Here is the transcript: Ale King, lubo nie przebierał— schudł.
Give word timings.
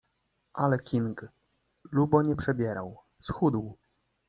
Ale 0.53 0.79
King, 0.79 1.27
lubo 1.91 2.21
nie 2.21 2.35
przebierał— 2.35 2.97
schudł. 3.29 3.77